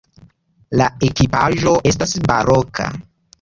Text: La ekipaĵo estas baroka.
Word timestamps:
La 0.81 0.87
ekipaĵo 1.07 1.75
estas 1.91 2.17
baroka. 2.33 2.89